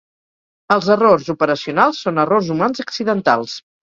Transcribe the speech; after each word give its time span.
Els 0.75 0.87
errors 0.95 1.27
operacionals 1.33 1.99
són 2.05 2.21
errors 2.23 2.49
humans 2.55 2.83
accidentals. 2.85 3.55